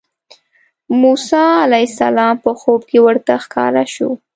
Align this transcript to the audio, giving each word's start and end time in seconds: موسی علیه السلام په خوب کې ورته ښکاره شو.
موسی 1.01 1.45
علیه 1.65 1.87
السلام 1.89 2.35
په 2.43 2.51
خوب 2.59 2.81
کې 2.89 2.97
ورته 3.05 3.33
ښکاره 3.43 3.85
شو. 3.93 4.09